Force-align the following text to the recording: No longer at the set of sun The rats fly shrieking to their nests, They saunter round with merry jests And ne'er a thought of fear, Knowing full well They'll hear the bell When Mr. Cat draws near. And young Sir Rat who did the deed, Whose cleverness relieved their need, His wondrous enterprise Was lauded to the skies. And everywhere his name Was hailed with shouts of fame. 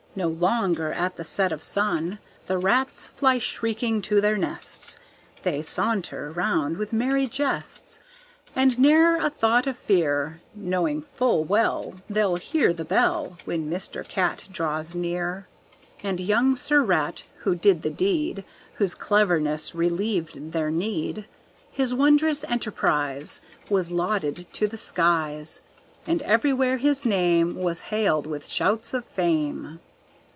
No 0.13 0.27
longer 0.27 0.91
at 0.91 1.15
the 1.15 1.23
set 1.23 1.53
of 1.53 1.63
sun 1.63 2.19
The 2.47 2.57
rats 2.57 3.05
fly 3.05 3.37
shrieking 3.39 4.01
to 4.01 4.19
their 4.19 4.35
nests, 4.35 4.99
They 5.43 5.63
saunter 5.63 6.31
round 6.31 6.75
with 6.75 6.91
merry 6.91 7.27
jests 7.27 8.01
And 8.53 8.77
ne'er 8.77 9.15
a 9.25 9.29
thought 9.29 9.67
of 9.67 9.77
fear, 9.77 10.41
Knowing 10.53 11.01
full 11.01 11.45
well 11.45 11.93
They'll 12.09 12.35
hear 12.35 12.73
the 12.73 12.83
bell 12.83 13.37
When 13.45 13.69
Mr. 13.71 14.05
Cat 14.05 14.43
draws 14.51 14.93
near. 14.95 15.47
And 16.03 16.19
young 16.19 16.57
Sir 16.57 16.83
Rat 16.83 17.23
who 17.45 17.55
did 17.55 17.81
the 17.81 17.89
deed, 17.89 18.43
Whose 18.73 18.93
cleverness 18.95 19.73
relieved 19.73 20.51
their 20.51 20.69
need, 20.69 21.25
His 21.71 21.93
wondrous 21.93 22.43
enterprise 22.49 23.39
Was 23.69 23.91
lauded 23.91 24.47
to 24.51 24.67
the 24.67 24.75
skies. 24.75 25.61
And 26.05 26.21
everywhere 26.23 26.75
his 26.79 27.05
name 27.05 27.55
Was 27.55 27.83
hailed 27.93 28.27
with 28.27 28.49
shouts 28.49 28.93
of 28.93 29.05
fame. 29.05 29.79